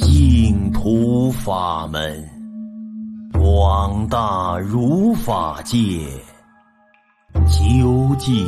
[0.00, 2.28] 净土法门，
[3.32, 5.78] 广大如法界，
[7.44, 8.44] 究竟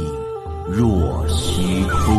[0.69, 2.17] 若虚空。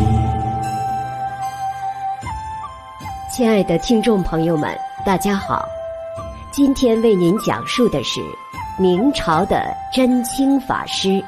[3.30, 4.74] 亲爱的听众朋友们，
[5.04, 5.62] 大家好，
[6.50, 8.22] 今天为您讲述的是
[8.78, 11.22] 明朝的真清法师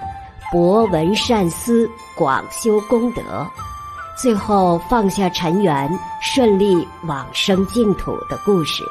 [0.51, 1.87] 博闻善思，
[2.17, 3.47] 广修功德。
[4.21, 8.85] 最后放下尘缘，顺利往生净土的故事。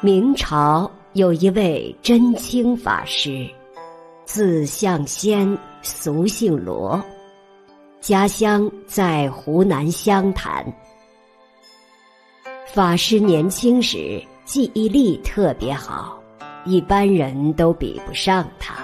[0.00, 3.44] 明朝有一位真清法师，
[4.24, 7.02] 字向先，俗姓罗，
[8.00, 10.64] 家乡在湖南湘潭。
[12.72, 16.22] 法师年轻时记忆力特别好，
[16.64, 18.76] 一般人都比不上他。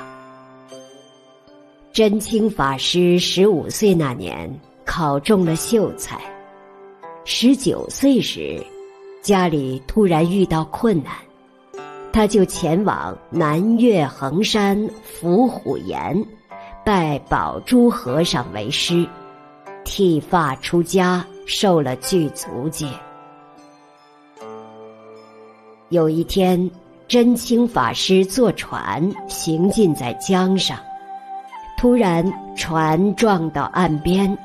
[1.92, 4.52] 真清法师十五岁那年
[4.84, 6.20] 考中了秀才，
[7.24, 8.60] 十九岁时
[9.22, 11.12] 家里突然遇到困难，
[12.12, 16.26] 他就前往南岳衡山伏虎岩，
[16.84, 19.06] 拜宝珠和尚为师，
[19.84, 22.88] 剃发出家，受了具足戒。
[25.90, 26.68] 有一天，
[27.06, 30.76] 真清法师坐船行进在江上，
[31.78, 32.24] 突然
[32.56, 34.36] 船撞到岸边，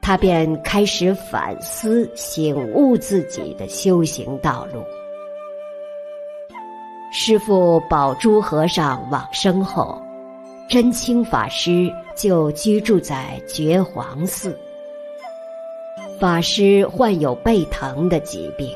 [0.00, 4.80] 他便开始反思醒悟自己的修行道路。
[7.10, 10.00] 师父宝珠和尚往生后，
[10.68, 14.56] 真清法师就居住在觉皇寺。
[16.20, 18.72] 法师患有背疼的疾病。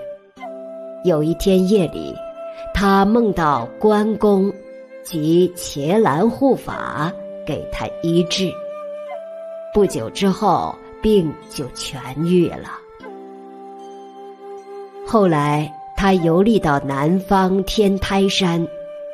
[1.06, 2.12] 有一天夜里，
[2.74, 4.52] 他梦到关公
[5.04, 7.12] 及伽蓝护法
[7.46, 8.50] 给他医治。
[9.72, 12.70] 不久之后，病就痊愈了。
[15.06, 18.66] 后来，他游历到南方天台山，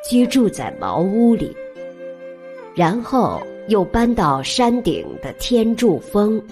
[0.09, 1.55] 居住在茅屋里，
[2.75, 3.39] 然后
[3.69, 6.43] 又搬到山顶的天柱峰，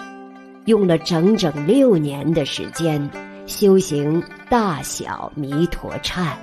[0.66, 3.10] 用了整整六年的时间。
[3.50, 6.34] 修行大小弥陀忏。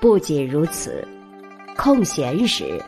[0.00, 1.06] 不仅如此，
[1.76, 2.80] 空闲时，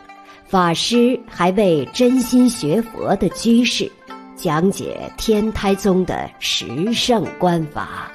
[0.47, 3.91] 法师还为真心学佛的居士
[4.37, 8.11] 讲解天台宗的十圣观法，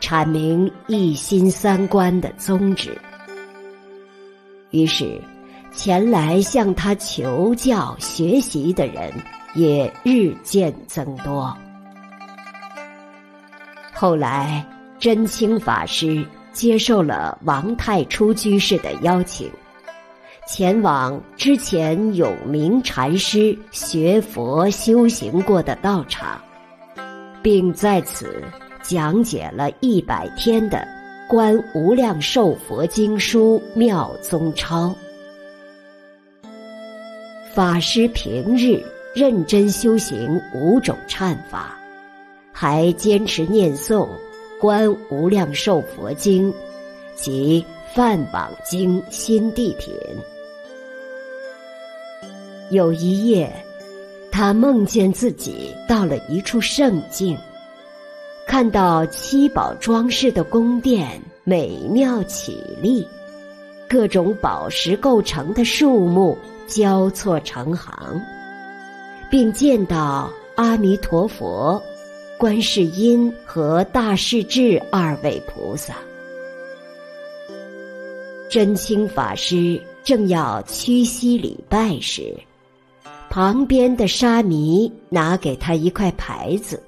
[0.00, 2.98] 阐明一心三观的宗旨。
[4.70, 5.20] 于是，
[5.74, 9.12] 前来向他求教学习的人
[9.54, 11.54] 也日渐增多。
[14.02, 14.66] 后来，
[14.98, 19.48] 真清法师接受了王太初居士的邀请，
[20.44, 26.42] 前往之前有名禅师学佛修行过的道场，
[27.44, 28.42] 并在此
[28.82, 30.78] 讲解了一百天的
[31.30, 34.92] 《观无量寿佛经书妙宗钞》。
[37.54, 38.82] 法师平日
[39.14, 41.78] 认真修行五种忏法。
[42.52, 44.06] 还坚持念诵
[44.60, 46.52] 《观无量寿佛经》
[47.16, 47.64] 及
[47.96, 49.94] 《梵网经》新地品。
[52.70, 53.52] 有一夜，
[54.30, 57.36] 他梦见自己到了一处圣境，
[58.46, 63.06] 看到七宝装饰的宫殿美妙绮丽，
[63.88, 68.20] 各种宝石构成的树木交错成行，
[69.30, 71.82] 并见到阿弥陀佛。
[72.42, 75.94] 观世音和大势至二位菩萨，
[78.50, 82.36] 真清法师正要屈膝礼拜时，
[83.30, 86.82] 旁边的沙弥拿给他一块牌子，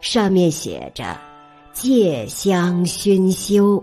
[0.00, 1.16] 上面写着
[1.72, 3.80] “戒香熏修”。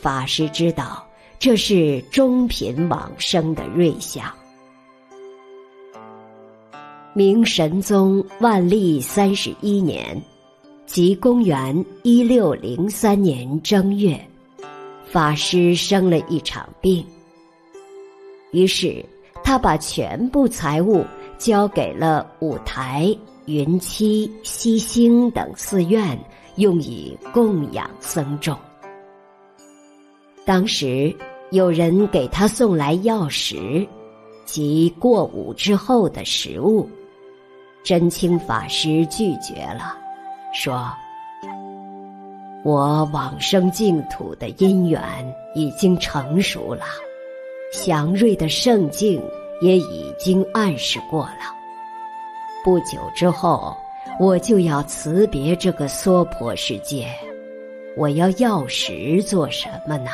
[0.00, 1.06] 法师知道
[1.38, 4.24] 这是中品往生的瑞相。
[7.14, 10.18] 明神宗万历三十一年，
[10.86, 14.18] 即公元一六零三年正月，
[15.04, 17.04] 法师生了一场病。
[18.50, 19.04] 于是
[19.44, 21.04] 他把全部财物
[21.36, 26.18] 交给了五台、云栖、西兴等寺院，
[26.56, 28.56] 用以供养僧众。
[30.46, 31.14] 当时
[31.50, 33.86] 有人给他送来药食，
[34.46, 36.88] 即过午之后的食物。
[37.84, 39.96] 真清法师拒绝了，
[40.52, 40.88] 说
[42.62, 45.00] ：“我往生净土的因缘
[45.54, 46.84] 已经成熟了，
[47.72, 49.20] 祥瑞的圣境
[49.60, 51.52] 也已经暗示过了。
[52.64, 53.76] 不久之后，
[54.20, 57.08] 我就要辞别这个娑婆世界。
[57.96, 60.10] 我要药食做什么呢？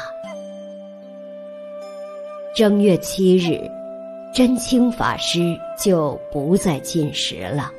[2.57, 3.71] 正月七日，
[4.33, 7.73] 真清法师就不再进食了，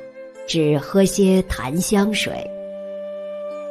[0.46, 2.48] 只喝些檀香水。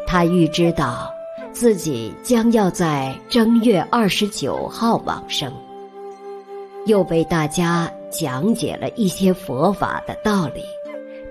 [0.07, 1.13] 他预知道
[1.51, 5.53] 自己将要在正月二十九号往生，
[6.87, 10.63] 又被大家讲解了一些佛法的道理，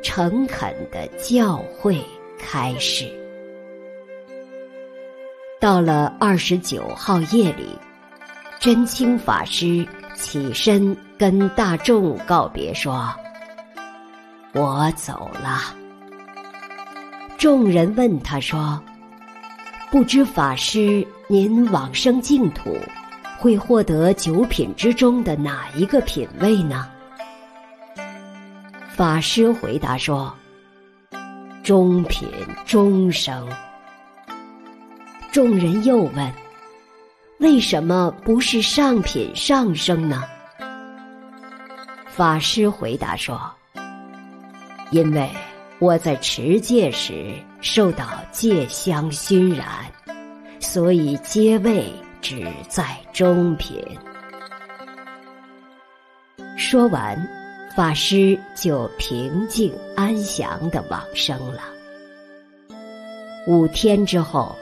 [0.01, 1.99] 诚恳的教诲
[2.39, 3.07] 开始。
[5.59, 7.77] 到了二十九号夜里，
[8.61, 9.85] 真清法师
[10.19, 13.09] 起身跟大众告别说
[14.53, 15.75] ：“我走了。”
[17.39, 18.83] 众人问他说
[19.93, 22.77] ：“不知法师您往生净土，
[23.39, 26.89] 会获得九品之中的哪一个品位呢？”
[28.91, 30.35] 法师回答说
[31.63, 32.29] ：“中品
[32.67, 33.49] 中生。”
[35.31, 36.33] 众人又问
[37.39, 40.25] ：“为什么不是上品上升呢？”
[42.11, 43.41] 法师回答说
[44.91, 45.31] ：“因为
[45.79, 49.67] 我在持戒时受到戒香熏染，
[50.61, 53.83] 所以阶位只在中品。”
[56.59, 57.17] 说完，
[57.77, 61.63] 法师就平静安详的往生了。
[63.47, 64.57] 五天之后。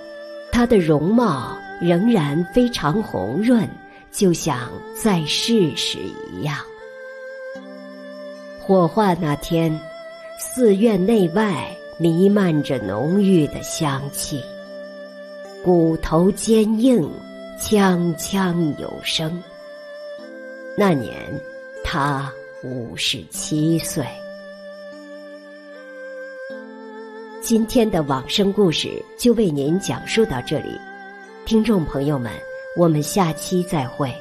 [0.53, 3.69] 他的容貌仍然非常红润，
[4.11, 5.99] 就像在世时
[6.33, 6.59] 一样。
[8.61, 9.79] 火化那天，
[10.39, 14.43] 寺院内外弥漫着浓郁的香气，
[15.65, 17.09] 骨头坚硬，
[17.61, 19.43] 锵锵有声。
[20.77, 21.15] 那年，
[21.85, 22.33] 他
[22.63, 24.05] 五十七岁。
[27.41, 30.77] 今天的往生故事就为您讲述到这里，
[31.47, 32.33] 听众朋友们，
[32.77, 34.13] 我们下期再会。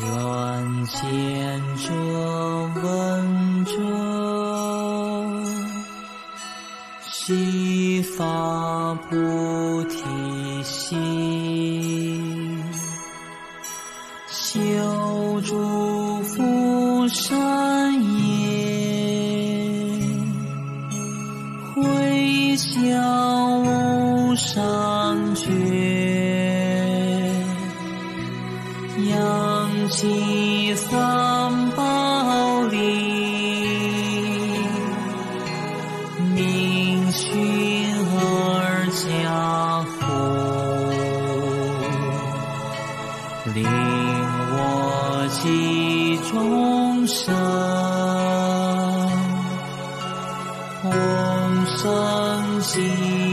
[0.00, 1.92] 愿见者
[2.80, 3.72] 闻者，
[7.10, 11.33] 悉发菩提心。
[24.36, 25.48] 上觉，
[29.08, 32.76] 扬济三宝利，
[36.34, 40.02] 命熏而家福，
[43.54, 43.64] 令
[44.50, 46.74] 我济众。
[47.06, 47.32] 生
[50.80, 50.90] 同
[51.66, 53.23] 生喜。